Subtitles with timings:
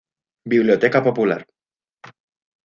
[0.53, 1.41] Biblioteca Popular.